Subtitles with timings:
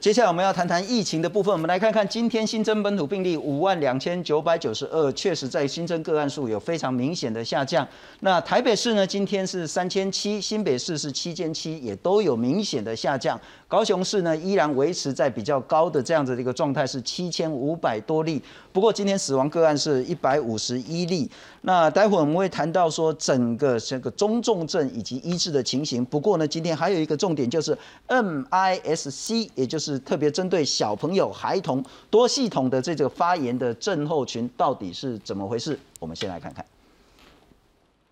[0.00, 1.52] 接下来我们要谈谈疫情的部分。
[1.52, 7.86] 我们来看看今天新增本土病例五万两千九百九十二，确实在新增个案数有非常明显的下降。
[8.20, 13.40] 那台北市呢，今天是三千七，新北市是七千七，也都有明显的下降。
[13.66, 18.42] 高雄市呢，依然维持在比较高的这样子的一个状态，是七千五百多例。
[18.72, 21.28] 不过今天死亡个案是一百五十一例。
[21.62, 26.04] 那待会我们会谈到说整个这个中重症以及医治的情形。
[26.04, 27.76] 不过呢，今天还有一个重点就是
[28.06, 35.78] MISC，也就是是特别针对小朋友、孩童多系统的这个发炎的症候群到底是怎么回事？
[35.98, 36.62] 我们先来看看。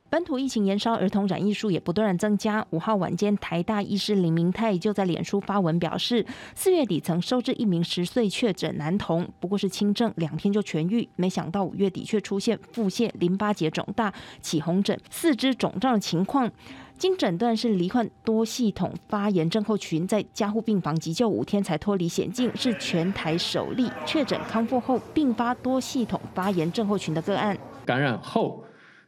[0.08, 2.64] 本土疫情延烧，儿童染疫数也不断增加。
[2.70, 11.06] 五号晚间，台大医师林明泰就在脸书发文表示，四月底曾收治一名十岁确诊男童，不过是轻症，两天就痊愈。
[11.16, 16.50] 没想到五月底却出现腹泻、淋巴结肿大、起红疹、四肢肿胀的情况。
[16.98, 27.56] 经诊断是罹患多系统发炎症候群，在加护病房急救五天才脱离险境，是全台首例确诊康复后并发多系统发炎症候群的个案。
[27.84, 28.62] 感染后。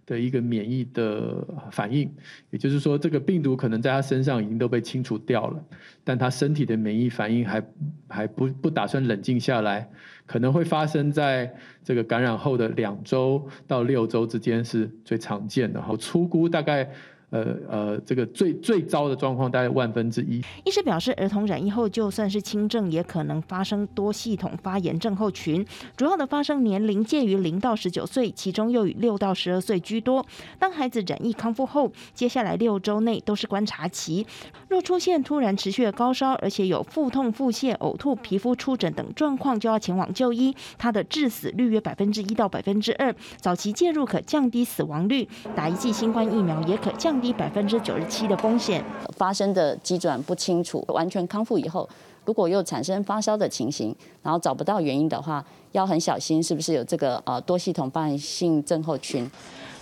[0.09, 2.11] 的一个免疫的反应，
[2.49, 5.63] 也就是说，这个病毒可能在他身上已经都被清除掉了，
[6.03, 7.63] 但他身体的免疫反应还
[8.09, 9.87] 还不不打算冷静下来，
[10.25, 16.91] 可能会发生在这个感染后的两周到六周之间是最常见的，然后粗估大概。
[17.31, 20.43] 呃呃，这个最最糟的状况大概万分之一。
[20.65, 25.63] 医师表示，儿童染疫后就算是轻症，也可能发生多系统发炎症候群，
[25.95, 30.25] 主要的发生年龄介于零到十九岁，其中又以六到十二岁居多。
[30.59, 34.27] 当孩子染疫康复后，接下来六周内都是观察期，
[34.69, 40.57] 若出现突然持续的高烧，而且有腹痛、腹泻、呕吐、皮肤出疹等状况，就要前往就医。
[40.79, 47.18] 它的致死率约百分之一到百分之二，早期介入可降低死亡率，打一剂新冠疫苗也可降。
[47.21, 48.85] 低百分之九十七的风险
[49.17, 51.89] 发生的急转不清楚，完全康复以后，
[52.25, 59.29] 如果又产生发烧的情形，然后找不到原因的话，要很小心是不是有这个呃多系统发炎性症候群。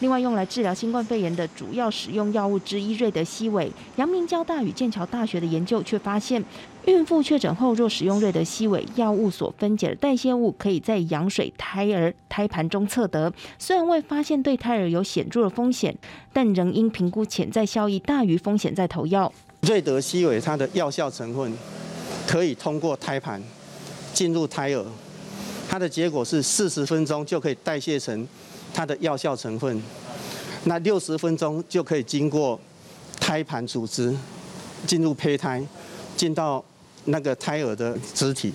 [0.01, 6.45] 另外，用来治疗新冠肺炎的主要使用药物之一瑞德西韦，阳明交大与剑桥大学的研究却发现，
[6.87, 13.33] 孕妇确诊后若使用瑞德西韦药物所分解的代谢物，可以在羊水胎儿胎盘中测得。
[13.59, 15.97] 虽然未发现对胎儿有显著的风险，
[16.33, 19.33] 但仍应评估潜在效益大于风险再投药。
[19.63, 21.53] 瑞德西韦它的药效成分
[22.25, 23.43] 可以通过胎盘
[24.15, 24.87] 进入胎儿，
[25.69, 28.27] 它的结果是四十分钟就可以代谢成。
[28.73, 29.83] 它的药效成分，
[30.65, 32.61] 那六十分钟就可以经过
[33.19, 34.15] 胎盘组织
[34.87, 35.65] 进入胚胎，
[36.15, 36.63] 进到
[37.07, 38.53] 那个胎儿的肢体。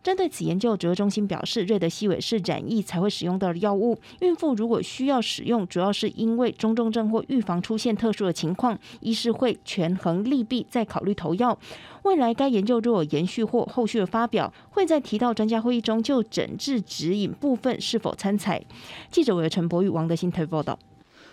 [0.00, 3.98] 针对此研究，指挥中心表示，瑞德西韦是染疫才会使用到的药物。
[4.20, 11.58] 孕妇如果需要使用，主要是因为中重症或预防出现特殊的情况，医师会权衡利弊再考虑投药。
[12.04, 18.62] 未来该研究若有延续或后续的发表，会在提到专家会议中就诊治指引部分是否参采。
[19.10, 20.78] 记者为陈博宇、王德新台报道。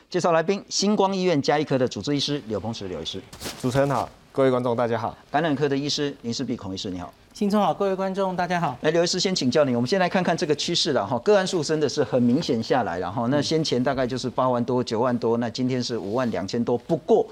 [0.10, 3.22] 介绍来宾：星光医院加医科的主治医师刘鹏池刘医师。
[3.62, 5.18] 主持人好，各位观众大家好。
[5.32, 7.14] 感染科的医师林世碧孔医师你好。
[7.34, 8.78] 新春好，各位观众，大家好。
[8.82, 11.18] 来，刘医师先请教你，我们先来看看这个趋势了哈。
[11.20, 16.78] 个案数真的是很明显下来，了哈那先前大概就是八万多、九万多，那今天是五万两千多。
[16.78, 17.26] 不过。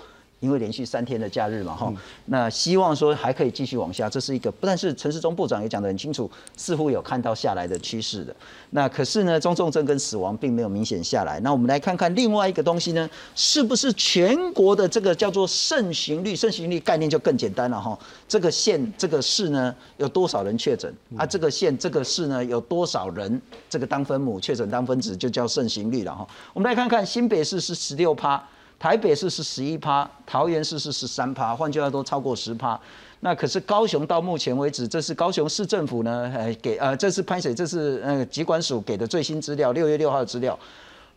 [0.44, 1.94] 因为连续三天的假日嘛，哈，
[2.26, 8.36] 那希望说还可以继续往下，这是一个，但是陈世忠部长也讲得很清楚，似乎有看到下来的趋势的。
[8.72, 11.40] 那可是呢，中重症跟死亡并没有明显下来。
[11.40, 16.36] 那我们来看看另外一个东西呢，是不是全国的这个叫做盛行率？
[16.36, 17.98] 盛行率概念就更简单了哈。
[18.28, 21.26] 这个县这个市呢有多少人确诊啊？
[21.26, 26.28] 这个县这个市呢有多少人这个当分母确诊当分子就叫盛行率了哈。
[26.52, 28.44] 我们来看看新北市是十六趴。
[28.84, 32.78] 台北市是十一趴，桃园市是十三趴，换句话说超过十趴。
[33.22, 40.60] 那可是高雄到目前为止，这是高雄市政府呢，呃给呃这是潘水，这是呃疾管署给的最新资料，六月六号的资料，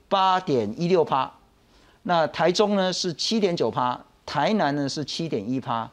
[0.09, 1.28] 八点一六趴。
[2.04, 5.91] 那台中呢是七点九趴，台南呢是七点一趴。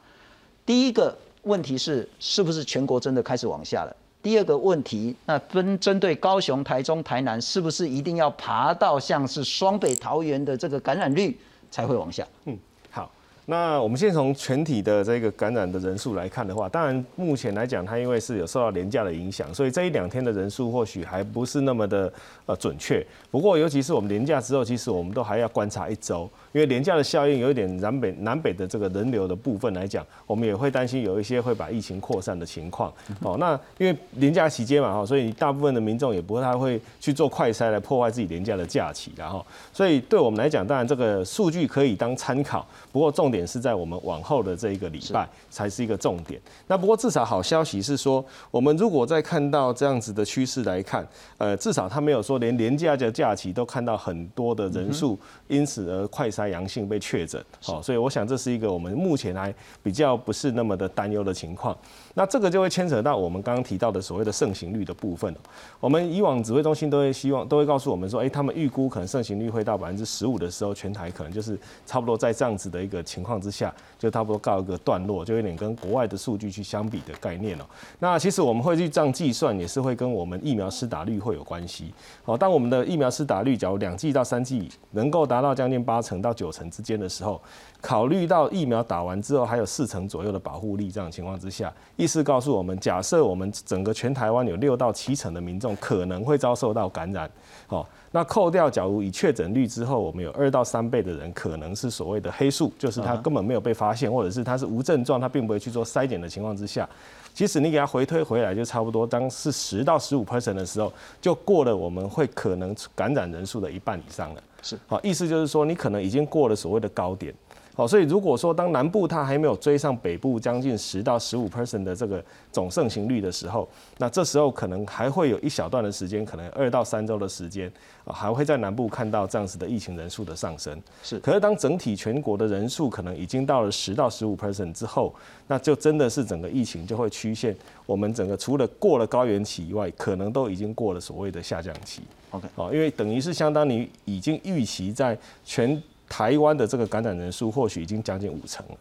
[0.68, 3.96] 第一个问题是，是不是全国真的开始往下了？
[4.22, 11.36] 第二个问题，那分针对高雄、台中、台南，是不是一定要爬到像是双北、桃园的这个感染率？
[11.74, 12.24] 才会往下。
[12.46, 12.56] 嗯，
[12.92, 13.10] 好，
[13.48, 22.14] 那我们先从全体的这个感染的人数来看的话，当然目前来讲，它因为是有受到廉价的影响，所以这一两天的人数或许还不是那么的
[22.46, 23.04] 呃准确。
[23.32, 26.30] 不过，尤其是我们廉价之后，其实我们都还要观察一周。
[26.54, 32.92] 因为廉价的效应有一点南北南北的这个人流的部分来讲，我们也会担心有一些会把疫情扩散的情况。
[33.22, 43.44] 哦，那因为廉价期间嘛，哈，所以大部分的民众也不太会去做快筛来破坏自己廉价的假期，然后，所以对我们来讲，当然这个数据可以当参考，不过重点。
[43.46, 46.40] 是在我们往后的这一个礼拜才是一个重点。
[46.68, 51.06] 那不过至少好消息是说，我们如果在看到这样子的趋势来看，
[51.38, 55.20] 呃，至少他没有说连廉价的假期都看到很多的人数
[55.50, 61.78] 因此而快筛阳性被确诊，好，所以我想这是一个我们目前来比较不是那么的担忧的情况。
[62.16, 65.36] 那这个就会牵扯到我们刚刚提到的所谓的盛行率的部分
[65.80, 77.66] 我们以往指挥中心都会希望都会告诉我们说，哎，他们预估可能盛行率会到百分之十五的时候，全台可能就是差不多在这样子的一个情况之下，就差不多告一个段落，就有点跟国外的数据去相比的概念哦。
[78.00, 81.94] 那其实我们会去这样计算，也是会跟我们疫苗施打率会有关系。
[82.24, 87.42] 好，当我们的疫苗施打率假如两剂到三剂能够达到将近八成到九成之间的时候。
[87.82, 91.70] 考虑到疫苗打完之后还有四成左右的保护力，这样情况之下，
[92.04, 97.32] 意思告诉我们，假设我们整个全台湾有六到七成的民众可能会遭受到感染，
[97.66, 106.88] 好，那扣掉假如以确诊率之后，我们有二到三倍的人可能是所谓的黑数，就是他根本没有被发现，或者是他是无症状，他并不会去做筛检的情况之下，
[107.34, 110.92] 其实你给他回推回来，就差不多当是十到十五 percent 的时候，
[111.22, 114.44] 就过了我们会可能感染人数的一半以上了。
[114.62, 117.34] 是，好，意思就是说你可能已经过了所谓的高点。
[117.76, 123.68] 好，所以如果说当南部它还没有追上北部将近十到十五 percent 的这个总盛行率的时候，
[123.98, 127.72] 那这时候可能还会有一小段的时间，可能二到三周的时间
[128.06, 130.80] 啊，还会在南部看到这样子的疫情人数的上升。
[131.02, 135.12] 是，可是当整体全国的人数可能已经到了十到十五 percent 之后，
[135.48, 137.56] 那就真的是整个疫情就会曲线，
[137.88, 142.04] 我们整个除了过了高原期以外，可能都已经过了所谓的下降期。
[142.30, 145.82] OK，好，因为等于是相当于已经预期在全。
[146.14, 148.76] 台湾的这个感染人数或许已经将近五成了，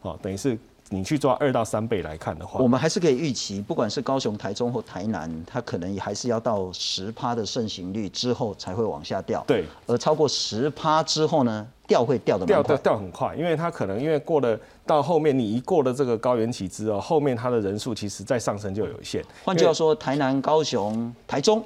[0.00, 0.58] 好，等于是
[0.88, 9.44] 你去抓二到三倍来看的话，我们还是可以预期，不管是高雄、台中或台南，它可能也还是要到十趴的盛行率之后才会往下掉。
[9.46, 19.22] 对，而超过十趴之后呢，掉会掉的掉掉掉很快，因为它可能因为过了到后面，你一过了这个高原期之后，后面它的人数其实再上升就有限。
[19.44, 21.62] 换句话说，台南、高雄、台中。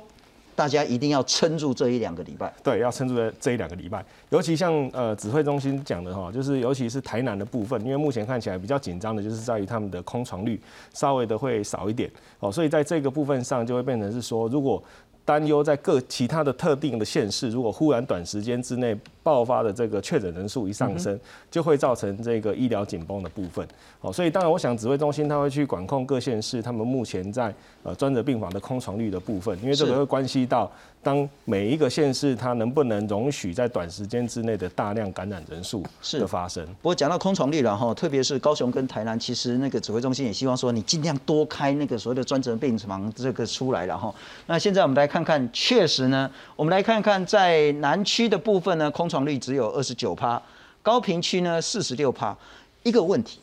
[0.56, 2.53] 大家一定要撑住这一两个礼拜。
[2.64, 4.05] 对，要撑住这一两个礼拜。
[4.31, 10.61] 尤其像呃指挥中心讲的哈，就是尤其是台南的部分，因为目前看起来比较紧张的，就是在于他们的空床率
[10.93, 12.11] 稍微的会少一点
[12.41, 14.82] 哦，所以在这个部分上就会变成是说，如果
[15.26, 21.19] 担忧在各其他的特定的县市，如果忽然短时间之内爆发的这个确诊人数一上升，
[21.50, 23.67] 就会造成这个医疗紧绷的部分。
[24.00, 27.52] 好，所以当然我想指挥中心他会去管控各县市他们目前在
[27.82, 30.70] 呃专责病房的空床率的部分，因为这个会关系到。
[31.02, 35.84] 当每一个县市它能不能容许在短时间之内的大量感染人数
[36.14, 36.67] 的发生？
[36.82, 44.12] 不过讲到空床率了哈，特别是高雄跟台南，其实那个指挥中心也希望说你尽量多开那个所谓的专责病房这个出来了哈。
[44.46, 50.40] 那现在我们来看看看，确实呢，我们来看看在南区的部分呢，空床率只有二十九趴，
[50.82, 52.36] 高平区呢四十六趴。
[52.82, 53.40] 一个问题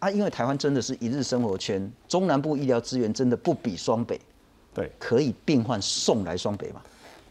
[0.00, 4.20] 啊，因为台湾真的是一日生活圈，中南部医疗资源真的不比双北。
[4.74, 6.82] 对，可以病患送来双北吗？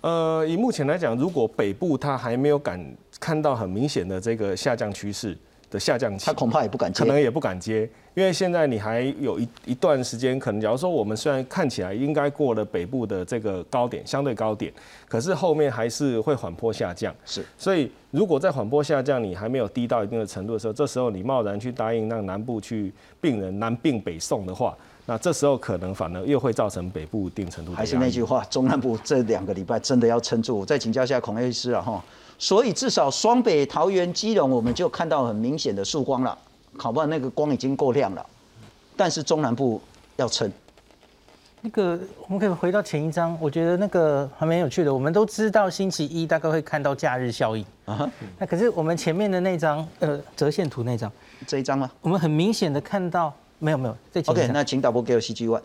[0.02, 2.84] 呃，以目前来讲，如果北部它还没有敢
[3.20, 5.38] 看到很明显的这个下降趋势
[5.70, 14.72] 的下降期，他恐怕也不敢接，可能也不敢接，因为现在你还有一一段时间，可能假如说我们虽然看起来应该过了北部的这个高点，相对高点，
[15.08, 17.14] 可是后面还是会缓坡下降。
[17.26, 24.76] 是，所以如果在缓坡下降，你还没有低到一定的程度的时候，这时候你贸然去答应让南部去病人南病北送的话。
[25.10, 30.66] 那这时候可能反而又会造成北部一定程度还是那句话，中南部这两个礼拜真的要撑住。
[30.66, 32.04] 再请教一下孔医师啊哈。
[32.38, 36.38] 所以至少双北、桃园、基隆，我们就看到很明显的曙光了。
[36.78, 38.26] 考不好那个光已经够亮了，
[38.96, 39.82] 但是中南部
[40.16, 40.52] 要撑。
[41.62, 44.94] 那个我们可以回到前一章，我觉得那个还蛮有趣的。
[44.94, 48.10] 我们都知道星期一大概会看到假日效应啊。
[48.38, 51.12] 那可是我们前面的那张呃折线图那张，
[51.48, 53.34] 这一张吗，我们很明显的看到。
[53.60, 55.60] 没有没有，在 OK，那请导播给我 CG One。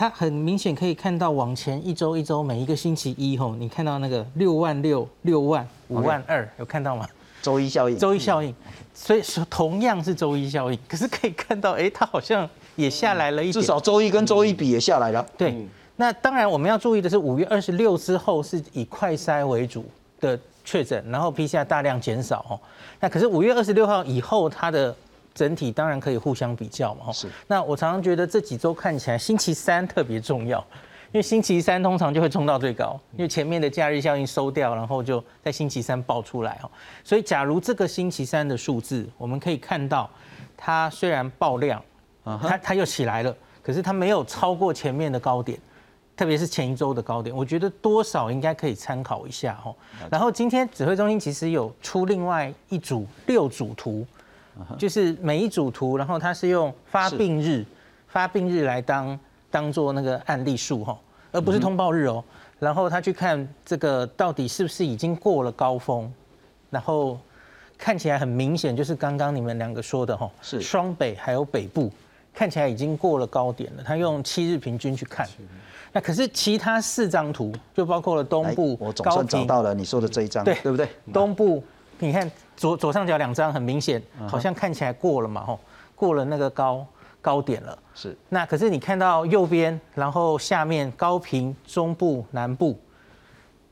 [0.00, 7.06] 对，它很明显可以看到往前一周一周每一个星期一吼，你看到那个六万六、六万、五万二，有看到吗？
[7.42, 7.98] 周一效应。
[7.98, 8.54] 周一效应，
[8.94, 13.52] 所以说同样是周一效应，可是可以看到，哎，它好像也下来了一点。
[13.52, 15.24] 至少周一跟周一比也下来了。
[15.36, 15.54] 对，
[15.96, 19.84] 那当然我们要注意的是，五月二十六之后是以快筛为主
[20.18, 22.58] 的确诊，然后 PCR 大量减少哦。
[23.00, 24.94] 那可是五月二十六号以后，它的
[25.34, 27.28] 整体当然可以互相比较嘛，是。
[27.46, 30.58] 那我常常觉得这几周看起来星期三特别重要，
[31.12, 36.70] 因为星期三通常就会冲到最高，因为前面的假日效应收掉，然后就在星期三爆出来哦。
[37.04, 40.10] 所以假如这个星期三的数字，我们可以看到
[40.56, 41.82] 它虽然爆量，
[42.24, 45.58] 它它又起来了，可是它没有超过前面的高点。
[46.16, 49.74] 特别是前一周的高点，我觉得多少应该可以参考一下哦。
[50.10, 54.06] 然后今天指挥中心其实有出另外一组六组图，
[54.78, 57.64] 就是每一组图，然后它是用发病日、
[58.08, 59.18] 发病日来当
[59.50, 60.98] 当做那个案例数哈，
[61.32, 62.22] 而不是通报日哦。
[62.58, 66.12] 然后他去看这个到底是不是已经过了高峰，
[66.68, 67.18] 然后
[67.78, 71.90] 看起来很明显，就是刚刚你们两个说的哈，是双北还有北部
[72.34, 73.82] 看起来已经过了高点了。
[73.82, 75.26] 他用七日平均去看，
[75.90, 80.86] 那可是其他四张图就包括了东部我总算找到了你说的这一张，对对不对？
[81.10, 81.64] 东部
[82.00, 85.60] 你看左左上角两张很明显，好像看起来过了嘛吼，
[85.94, 86.86] 过了那个高
[87.20, 87.78] 高点了。
[87.94, 92.78] 是那可是你看到右边，然后下面高平、中部、南部，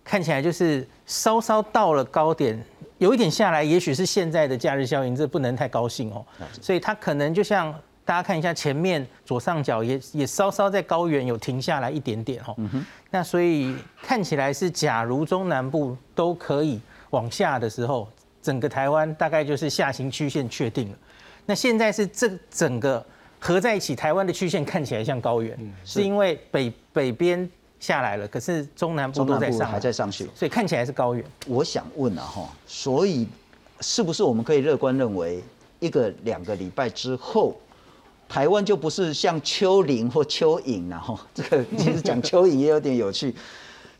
[0.04, 2.62] 看起来就是稍稍到了高点，
[2.98, 6.24] 有一点下来，也许是现在的假日效应，这不能太高兴哦。
[6.60, 7.72] 所以它可能就像
[8.04, 12.54] 大家看一下前面左上角也也稍稍在高原有停下来一点点哦。
[13.10, 16.80] 那所以看起来是，假如中南部都可以
[17.10, 18.06] 往下的时候，
[18.42, 20.98] 整个台湾大概就是下行曲线确定了。
[21.46, 23.04] 那现在是这整个
[23.38, 27.48] 合在一起，台湾的曲线看起来像高原，是因为北北边
[27.80, 30.28] 下来了，可是中南部都在上来，还在上去。
[30.34, 31.24] 所以看起来是高原。
[31.46, 33.26] 我想问啊哈，所以
[33.80, 35.42] 是不是我们可以乐观认为，
[35.80, 37.56] 一个两个礼拜之后，
[38.28, 43.34] 台湾就不是像丘陵或蚯蚓然后这个其实讲蚯蚓也有点有趣，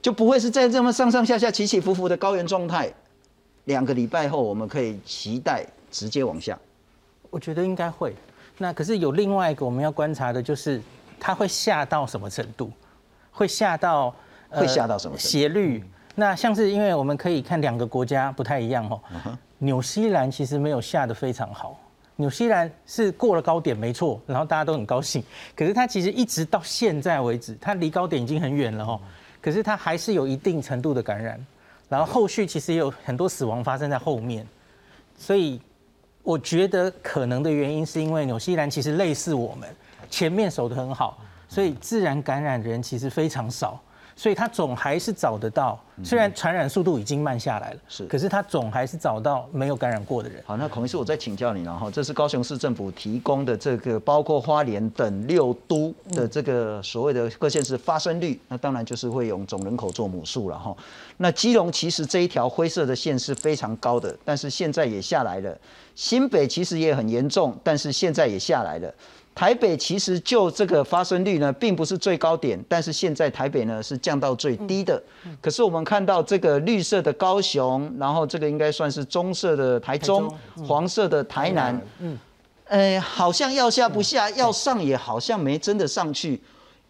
[0.03, 2.93] 就不会是在这么上上下下起起伏伏的高原状态。
[3.69, 6.59] 两个礼拜后，我们可以期待直接往下。
[7.29, 8.15] 我觉得应该会。
[8.57, 10.81] 那可是有另外一个我们要观察的，就是
[11.21, 12.73] 它会下到什么程度？
[13.31, 14.13] 会下到、
[14.49, 15.85] 呃会下到什么斜率？
[16.15, 19.39] 那像是因为我们可以看两个国家不太一样哦。
[19.59, 21.79] 纽西兰其实没有下的非常好，
[22.17, 25.23] 纽西兰是过了高点没错，然后大家都很高兴。
[25.55, 28.99] 可是它其实一直到现在为止，它离高点已经很远了哦。
[29.43, 31.39] 可是它还是有一定程度的感染，
[31.89, 34.47] 然后后续其实也有很多死亡发生在后面，
[35.17, 35.61] 所以
[36.23, 39.69] 我觉得可能的原因是因为纽西兰其实类似我们，
[40.11, 41.19] 前面守得很好，
[41.49, 43.81] 所以自然感染人其实非常少，
[44.19, 50.43] 所以他总还是找得到，虽然传染速度已经慢下来了，是可是他总还是找到没有感染过的人。
[50.45, 60.77] 好，那孔医师，我再请教你了哈，这是高雄市政府提供的这个包括花莲等六都的这个所谓的各县市发生率，那当然就是会用总人口做母数了哈。
[61.19, 65.57] 那基隆其实这一条灰色的线是非常高的，但是现在也下来了。
[65.95, 68.93] 新北其实也很严重，但是现在也下来了。
[69.39, 75.01] 台北其实就这个发生率呢，并不是最高点，但是现在台北呢是降到最低的。
[75.41, 80.29] 可是我们看到这个绿色的高雄，然后这个应该算是棕色的台中，
[80.67, 82.19] 黄色的台南，嗯，
[82.65, 86.41] 呃，好像要下不下，要上也好像没真的上去。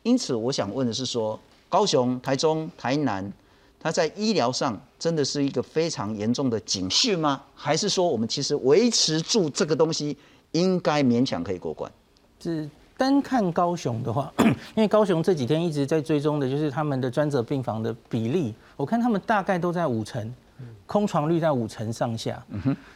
[0.03, 1.39] 因此，我想问的是说，
[1.69, 3.31] 高雄、台中、台南，
[3.79, 7.43] 它在医疗上真的是一个非常严重的警讯吗？
[7.55, 10.17] 还是说我们其实维持住这个东西，
[10.53, 11.93] 应该勉强可以过关？
[12.41, 14.33] 是单看高雄的话，
[14.75, 20.35] 因为高雄这几天一直在追踪的就是他们的专责病房的比例，我看他们大概都在五成，
[20.87, 22.43] 空床率在五成上下。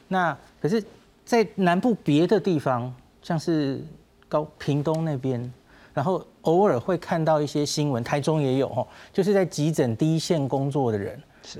[0.08, 0.82] 那可是，
[1.24, 3.80] 在南部别的地方，像是
[4.28, 5.52] 高屏东那边，
[5.94, 11.58] 然后偶尔会看到一些新闻，台中也有哦，就是在急诊第一线工作的人，是。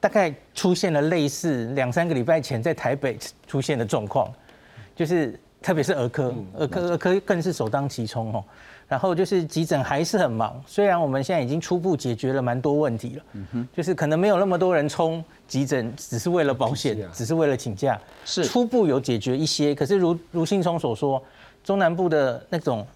[0.00, 4.30] 大概出现了类似两三个礼拜前在台北出现的状况，
[4.94, 8.44] 就是特别是儿科，儿科儿科更是首当其冲哦。
[8.86, 13.22] 然后就是急诊还是很忙，虽然我们现在已经初步解决了蛮多问题了，
[13.74, 18.44] 就是可能没有那么多人冲急诊，只是为了保险，只是为了请假，是。
[18.44, 19.74] 初步有解决一些。
[19.74, 21.20] 可是如如信聪所说，
[21.64, 22.86] 中南部的那种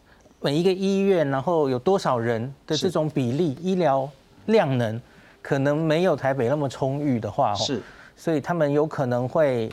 [0.43, 4.07] 每一个医院，然后有多少人的这种比例，医疗
[4.45, 5.01] 量能
[5.41, 7.81] 可能没有台北那么充裕的话，哦是，
[8.15, 9.71] 所以他们有可能会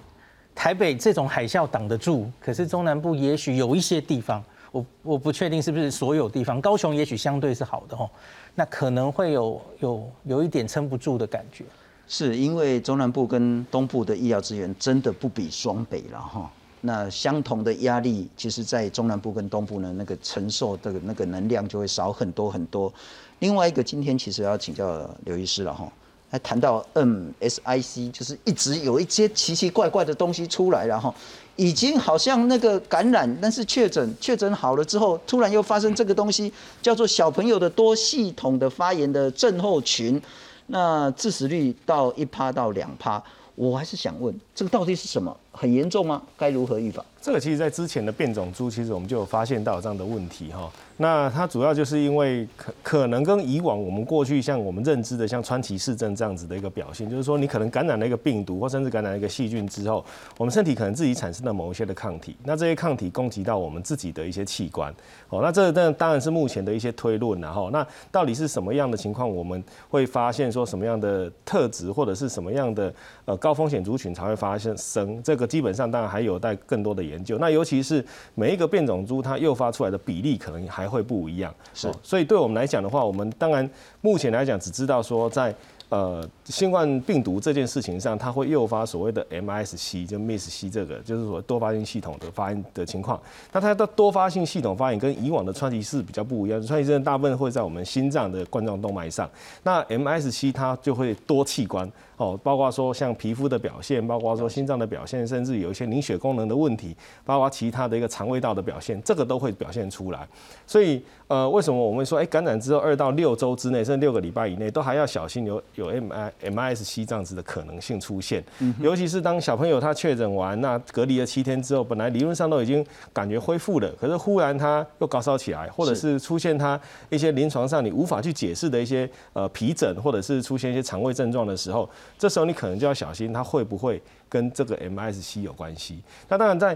[0.56, 8.10] 台北这种海啸挡得住，可是中南部也许有一些地方，我我不确定是不是所有地方，高雄也许相对是好的哦，
[8.56, 11.66] 那可能会有有有一点撑不住的感觉。
[12.08, 16.50] 是因为中南部跟东部的医疗资源真的不比双北了哈。
[16.82, 22.94] 那相同的压力，其实在中南部跟东部呢，那个承受的那个能量就会少很多很多。
[23.40, 25.92] 另外一个，今天其实要请教刘医师了哈，
[26.36, 31.16] 还谈到 MSIC，就是一直有一些奇奇怪怪的东西出来然后，
[31.56, 36.52] 已经好像那个感染，但是确诊确诊好了之后，突然又发生这个东西，
[36.82, 40.22] 叫做小朋友的多系统的发炎的症候群。
[40.68, 43.24] 那致死率到一趴到两趴，
[43.54, 45.34] 我还是想问，这个到底是什么？
[45.54, 46.22] 很严重吗？
[46.36, 47.06] 该如何预防？
[47.22, 50.70] 这个其实在之前的变种株，其实我们就有发现到这样的问题哈。
[50.98, 60.06] 那它主要就是因为可可能跟以往我们过去像我们认知的像川崎氏症这样子的一个表现，就是说你可能感染了一个病毒或甚至感染了一个细菌之后，
[60.38, 64.90] 我们身体可能自己产生了某一些的抗体，那这些抗体攻击到我们自己的一些器官，
[65.28, 72.94] 哦，那这这当然是目前的一些推论然后那到底是什么样的情况，我们会发现说什么样的特质或者是什么样的
[73.26, 77.38] 呃高风险族群才会发生生，这个基本上当然还有待更多的研究。
[77.38, 78.02] 那尤其是
[78.34, 80.85] 每一个变种株它诱发出来的比例可能还。
[80.86, 83.68] 还会不一样，是，所以对我们来讲的话，我们当然
[84.02, 85.54] 目前来讲只知道说在
[85.90, 93.20] 呃新冠病毒这件事情上，它会诱发所谓的 MSC，就 MSC 这个就是说多发性系统的发炎的情况。
[93.52, 99.30] 那它的多发性系统发炎跟以往的川崎氏比较不一样，川崎氏大部分会在我们心脏的冠状动脉上，
[99.64, 101.92] 那 MSC 它就会多器官。
[102.18, 110.26] 哦，包括说像皮肤的表现，包括说心脏的表现，甚至有一些凝血功能的问题，包括其他的一个肠胃道的表现，这个都会表现出来。
[110.66, 118.44] 所以，呃，为什么我们说，哎，感染之后二到六周之内，甚至六个礼拜以内，都还要小心有有 M I I M I S C 这样子的可能性出现。
[118.80, 131.90] 尤其是当小朋友他确诊完，那隔离了七天之后，本来理论上都已经感觉恢复了，可是忽然他又高烧起来，或者是出现他一些临床上你无法去解释的一些呃皮疹，或者是出现一些肠胃症状的时候。
[132.18, 136.02] 这时候你可能就要小心，他会不会跟这个 MIS C 有关系？
[136.28, 136.76] 那当然，在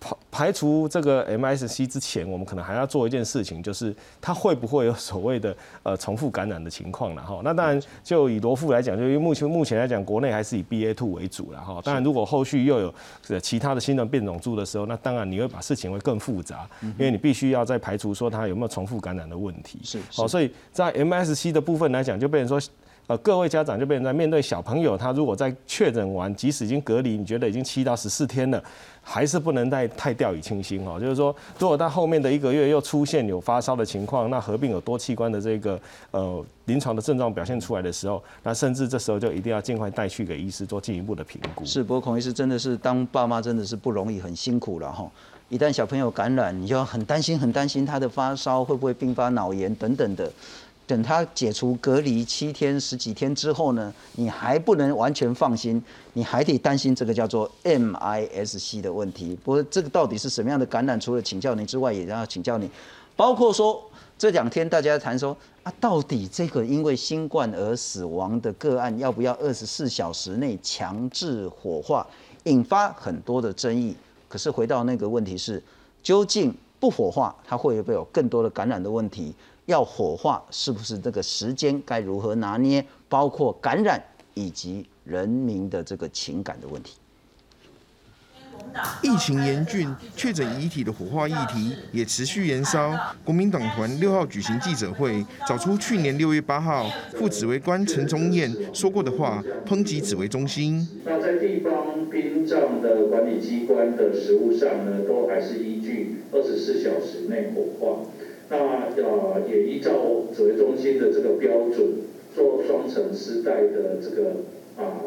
[0.00, 7.40] 排排除这个 MSC 之前，我们可能还要做一件事情，就是它会不会有所谓的呃重复感染的情况了哈？
[7.44, 11.80] 那当然，就以罗富来讲，就因为目前目前来讲，国内还是以 BA two 为主了哈。
[11.84, 12.94] 当然，如果后续又有
[13.40, 19.78] 其他的新的变种株的时候，那当然你会把事情会更复杂，因为你必须要再排除说它有没有重复感染的问题。
[19.82, 22.70] 是，好，所以在 MSC 的部分来讲，就变成说。
[23.10, 28.62] 呃，各位家长就变成在面对小朋友，他如果在确诊完，即使已经隔离，你觉得已经七到十四天了，
[29.02, 30.96] 还是不能太太掉以轻心哦。
[31.00, 35.76] 就是说，如果他后面的一个月又出现有发烧的情况，那合并有多器官的这个
[36.12, 41.64] 呃临床的症状表现出来的时候，那甚至这时候就一定要尽快带去给医师做进一步的评估。
[41.64, 45.10] 是，不过孔医师真的是当爸妈真的是不容易，很辛苦了哈。
[45.48, 50.30] 一旦小朋友感染，你就很担心，很担心他的发烧会不会并发脑炎等等的。
[50.90, 55.80] 等他解除隔离七天十几天之后呢，你还不能完全放心，
[56.14, 59.38] 你还得担心这个叫做 MIS-C 的问题。
[59.44, 60.98] 不过这个到底是什么样的感染？
[60.98, 62.68] 除了请教您之外，也要请教你，
[63.14, 63.80] 包括说
[64.18, 72.04] 这两天大家谈说啊，到底这个因为新冠而死亡的个案要不要二十四小时内强制火化，
[72.46, 73.94] 引发很多的争议。
[74.28, 75.62] 可是回到那个问题是，
[76.02, 79.32] 究竟不火化，它会不会有更多的感染的问题？
[79.66, 82.84] 要火化，是不是这个时间该如何拿捏？
[83.08, 84.02] 包括感染
[84.34, 86.96] 以及人民的这个情感的问题。
[89.02, 92.94] 疫情严峻，确诊遗体的火化议题也持续延烧。
[93.24, 100.86] 国民党团六号举行记者会，找出去年六月八号副指挥官陈宗彦说过的话，抨击指挥中心。
[101.04, 108.02] 那在地方殡葬的管理机关的实务上呢，都还是依据二十四小时内火化。
[108.50, 109.92] 那呃，也依照
[110.34, 112.02] 指挥中心的这个标准，
[112.34, 114.30] 做双层丝带的这个
[114.76, 114.98] 啊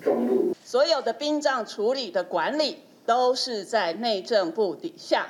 [0.00, 0.54] 装入。
[0.64, 5.26] 所有的殡葬处理的管理都是在内政部底下。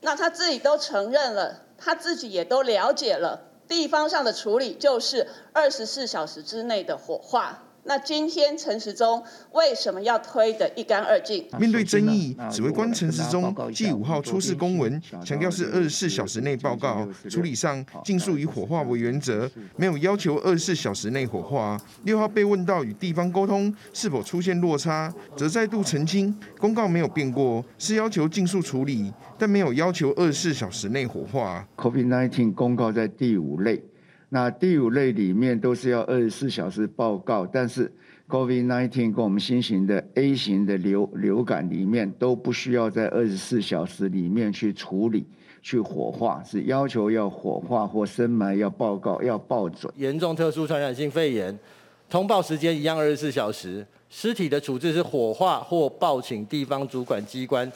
[0.00, 7.64] 那他自己都承认了，他自己也都了解了，地方上的处理就是二十四小时之内的火化。
[7.84, 11.46] 那今天陈时中为什么要推得一干二净？
[11.58, 21.80] 面对争议，指挥官陈时中继五号出示公文，强调是二十四小时内报告处理上尽速以火化为原则，没有要求二十四小时内火化。
[22.04, 31.66] 六号被问到与地方沟通是否出现落差，则再度澄清公告没有变过，是要求尽速处理，但没有要求二十四小时内火化。
[31.76, 33.82] COVID-19 公告在第五类。
[34.32, 37.92] 那第五类里面都是要二十四小时报告，但是
[38.28, 45.26] COVID-19 跟我们新型的 A 型的流流感里面都不需要在二十四小时里面去处理、
[45.60, 49.92] 去火化，是要求要火化或深埋要报告要报准。
[49.96, 51.58] 严重特殊传染性肺炎，
[52.08, 57.70] 通报时间一样二十四小时，尸体的处置是火化或报请地方主管机关。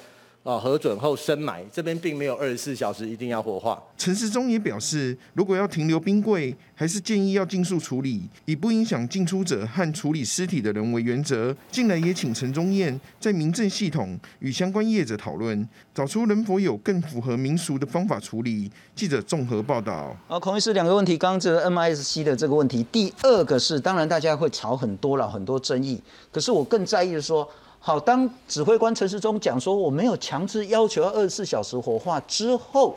[0.45, 3.83] 啊，核准后深埋，这边并没有二十四小时一定要火化。
[3.97, 11.57] 陈时中也表示，如果要停留冰柜，还是建议要尽速处理，以不影响进出者和处理尸体的人为原则。
[11.71, 18.71] 近来也请陈忠燕在民政系统与相关业者讨论，找出能否有更符合民俗的方法处理。
[18.95, 20.15] 记者综合报道。
[20.29, 25.99] 啊，孔医师两个问题，刚刚这个 MIS-C 的这个问题，第二个是，当然大家会吵很多了，很多争议。
[26.31, 27.49] 可是我更在意的说。
[27.87, 32.97] 好，当指挥官陈时中讲说我没有强制要求要二十四小时火化之后，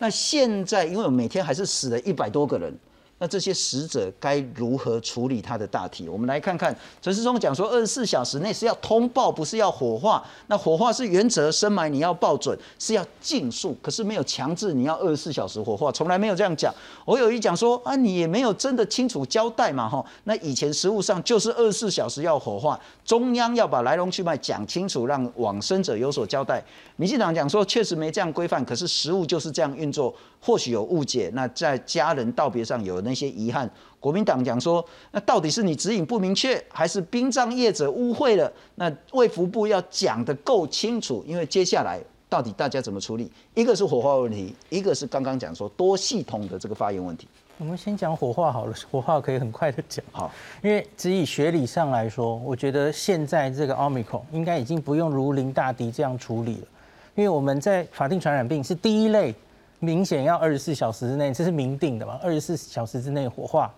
[0.00, 2.76] 那现在因为我每天还是死了一百多个人。
[3.24, 6.06] 那这些死者该如何处理他的大体？
[6.10, 10.22] 我们来看看陈世忠讲说，二十四小时内是要通报，不是要火化。
[10.48, 16.70] 那火化是原则，深埋你要报准，是要尽速，可是没有强制你要二十四小时火化，从来没有这样讲。
[17.06, 20.04] 我有一讲说啊，你也没有真的清楚交代嘛，哈。
[20.24, 26.62] 那以前实务上就是二十四小时要火化，中央要把来龙去脉讲清楚，让往生者有所交代。
[26.96, 31.30] 民进党讲说确实没这样规范，可是实务就是这样运作，或许有误解。
[31.32, 33.00] 那在家人道别上有。
[33.00, 38.52] 那些遗憾，国民党讲说，那到底是你指引不明确，还是殡葬业者误会了？
[38.74, 43.30] 那卫福部要讲的够清楚，因为接下来到底大家怎么处理？
[43.54, 47.28] 一个是火化问题，一个是刚刚讲说多系统的这个发言问题。
[47.58, 50.04] 我们先讲火化好了，火化可以很快的讲。
[50.10, 56.66] 好，因为只以学理上来说，我觉得现在这个奥密克戎应该已经不用如临大敌这样处理了，
[57.14, 59.34] 因为我们在法定传染病是第一类。
[59.84, 62.18] 明显要二十四小时之内，这是明定的嘛？
[62.22, 63.72] 二十四小时之内火化，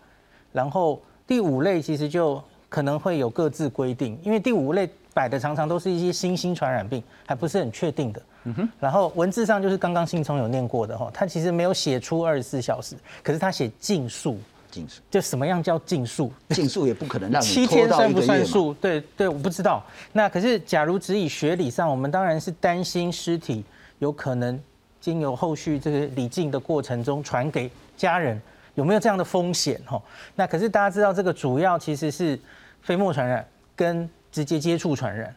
[0.53, 8.23] 然后第五类其实就可能会有各自规定，因为第五类摆的常常都是一些新兴传染病，还不是很确定的。
[8.45, 8.69] 嗯哼。
[8.79, 14.39] 然后文字上就是刚刚信聪有念过的哈，他其实没有写出二十四小时，可是他写尽数。
[14.69, 16.31] 禁数就什么样叫禁数？
[16.51, 18.75] 禁数也不可能让你 七天算不算数？
[18.75, 19.83] 对对，我不知道。
[20.13, 23.65] 那可是假如只以学理上，我们当然是担心尸体
[24.01, 24.61] 有可能。
[25.07, 28.43] 经由后续这个礼敬的过程中传给家人，
[28.75, 29.81] 有没有这样的风险？
[29.87, 30.03] 哈，
[30.35, 32.37] 那可是大家知道，这个主要其实是
[32.83, 35.33] 飞沫传染跟直接接触传染。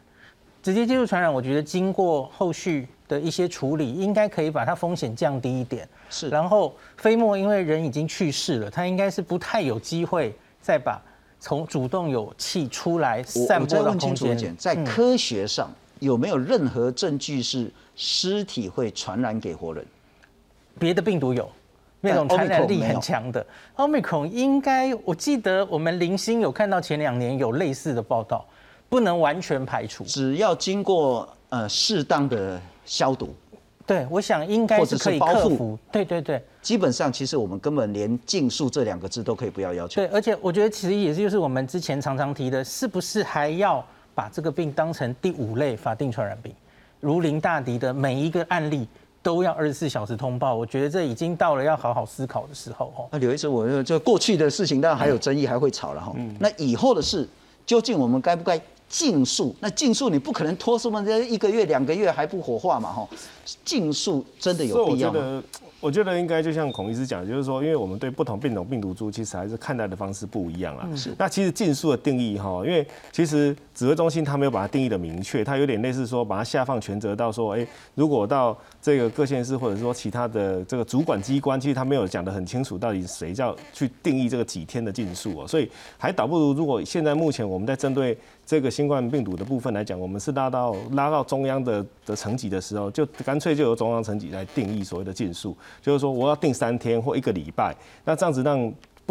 [0.60, 5.88] 直接接触传染，我觉得经过后续的一些处理，应该可以把它风险降低一点。
[6.08, 11.00] 是，然后飞沫因为人已经去世了，它应该是不太有机会再把
[11.38, 14.56] 从主动有气出来散播到空间。
[14.56, 15.70] 在科学上
[16.00, 17.70] 有没有任何证据是？
[18.02, 19.84] 尸体会传染给活人，
[20.78, 21.46] 别的病毒有
[22.00, 23.44] 那种传染力很强的。
[23.74, 28.46] 奥密克戎应该，我记得我们零星有看到前两年有类似的报道，
[28.88, 30.02] 不能完全排除。
[30.04, 33.34] 只要经过呃适当的消毒，
[33.84, 35.78] 对，我想应该是可以克服。
[35.92, 39.96] 对对对，基本上其实我们根本连禁术这两个字都可以不要要求。
[39.96, 43.84] 对，而且我觉得其实也是就是我们之前常常提的，是不是还要
[44.20, 46.52] 把这个病当成第五类法定传染病？
[47.00, 48.86] 如临大敌的每一个案例
[49.22, 53.08] 都要二十四小时通报，我觉得这已经到了要好好思考的时候哦。
[53.10, 56.14] 那刘医生，我就过去的事情当然还有争议，还会吵了哈。
[56.38, 57.26] 那以后的事，
[57.64, 59.56] 究竟我们该不该禁速？
[59.58, 63.08] 那禁速你不可能拖什么这一个月、两个月还不火化嘛哈？
[63.64, 65.18] 禁速真的有必要吗？
[65.18, 65.42] 我觉得
[66.18, 70.86] 应该就像孔医师讲，就是说，因为我们对不同病种病毒株，其实还是看待的方式不一样啦。
[70.94, 71.14] 是。
[71.18, 85.48] 那其实禁速的定义哈，因为其实指挥中心他没有把它定义的明确，它有点类似说把它下放权责到说，哎，如果到这个各县市或者说其他的这个主管机关，其实他没有讲得很清楚，到底谁叫去定义这个几天的禁速哦。
[85.48, 88.16] 所以还倒不如，如果现在目前我们在针对
[88.50, 95.56] 这个新冠病毒的部分来讲，我们是拉到拉到中央的的层级的时候，就干脆就由中央层级来定义所谓的禁数。
[95.80, 97.72] 就是说，我要定三天或一个礼拜，
[98.04, 98.58] 那这样子让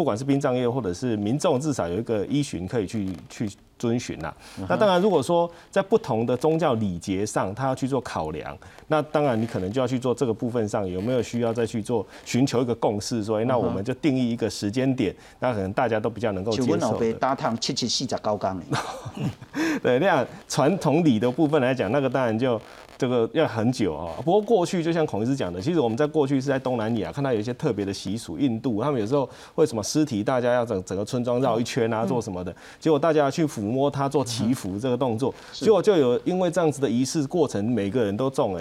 [0.00, 4.34] 不管是殡葬业或者是民众，至少有一个依循可以去去遵循呐。
[4.66, 8.56] 那当然，如果说在不同的宗教礼节上，他要去做考量，
[8.88, 16.78] 那当然你可能就要去做这个部分上有没有需要再去做寻求一个共识，说，哎，那我们就定义一个时间点，那可能大家都比较能够接受。
[16.78, 18.58] 就我搭烫七七细在高岗
[19.82, 22.58] 对，那样传统礼的部分来讲，那个当然就。
[23.00, 38.60] 这个要很久啊，不过过去就像孔医师讲的，其实我们在过去是在东南亚看到有一些特别的习俗，印度他们有时候会什么尸体大家要整整个村庄绕一圈啊，做什么的，结果大家去抚摸它做祈福这个动作，结果就有因为这样子的仪式过程，每个人都中了，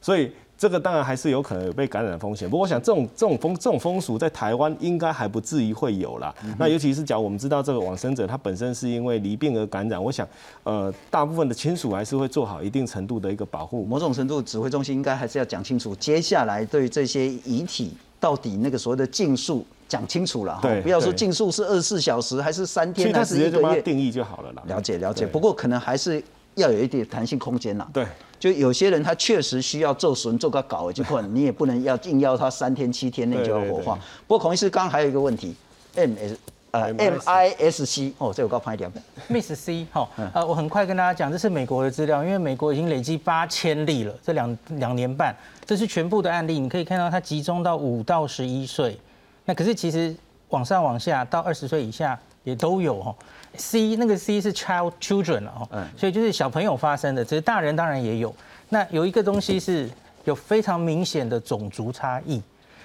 [0.00, 0.30] 所以。
[0.60, 6.34] 这个当然还是有可能有被感染的风险，不过我想这种这种风这种风俗在台湾应该还不至于会有啦。
[6.58, 10.28] 那尤其是讲我们知道这个往生者他本身是因为离病而感染，我想
[10.64, 13.86] 呃大部分的亲属还是会做好一定程度的一个保护。
[13.86, 24.62] 某种程度指挥中心应该还是要讲清楚，接下来对这些遗体到底那个所谓的禁术讲清楚了哈，不要说禁术是二十四小时还是三天还是一个月，定义就好了啦。
[24.66, 26.22] 了解了解，不过可能还是
[26.54, 27.88] 要有一点弹性空间啦。
[27.92, 28.06] 对。
[28.38, 33.98] 就有些人他确实需要做损做个搞就困，你也不能要硬要他三天七天内就要火化。
[34.26, 35.54] 不过孔医师刚刚还有一个问题
[35.94, 36.38] ，M S
[36.70, 38.90] 呃 M I S C 哦，这我高拍一点。
[39.28, 45.36] Miss C 哈呃，我很快跟大家讲，这是美国的资料，因为美国已经累积八千例了，这两两年半，
[45.66, 48.98] 这是全部的案例，你可以看到它集中到五到十一岁，
[49.44, 50.16] 那可是其实
[50.48, 53.14] 往上往下到二十岁以下也都有哦。
[53.56, 58.34] C 那个 C 是 child children 哦，所以就是小朋友发生的，只是大人当然也有。
[58.68, 59.90] 那有一个东西是
[60.24, 62.40] 有非常明显的种族差异，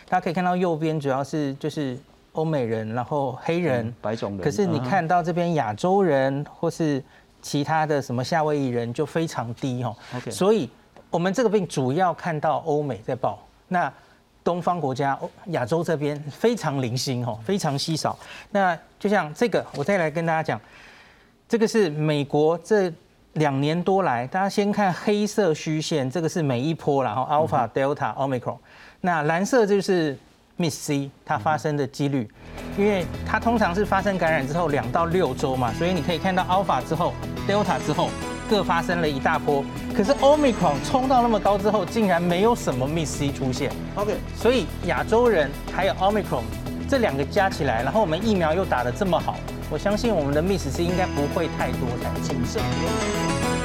[0.09, 1.97] 大家可以看到右边主要是就是
[2.33, 4.41] 欧美人，然后黑人、白种人。
[4.41, 7.01] 可是你看到这边亚洲人或是
[7.41, 9.95] 其他的什么夏威夷人就非常低哦。
[10.15, 10.69] OK，所以
[11.11, 13.91] 我们这个病主要看到欧美在报，那
[14.45, 18.17] 东方国家亚洲这边非常零星哦，非常稀少。
[18.51, 20.61] 那就像这个，我再来跟大家讲，
[21.49, 22.89] 这个是美国这。
[23.35, 28.55] 两年多来，大家先看黑色虚线，这个是每一波，然后 alpha、delta、omicron。
[29.01, 30.17] 那蓝色就是
[30.55, 32.25] miss C 它发生的几率，
[32.77, 37.13] 因为它通常是发生感染之后两到六周嘛，所以你可以看到 alpha 之后、
[37.45, 38.09] delta 之后
[38.49, 39.63] 各发生了一大波。
[39.95, 43.71] 可是 omicron 冲到那么高之后，竟然没有什么 miss C 出现。
[43.95, 46.43] OK，所以亚洲人还有 omicron
[46.87, 49.37] 这两个加起来，然后我们疫苗又打得这么好。
[49.69, 53.64] 我相信我们的 miss C 应该不会太多才谨慎。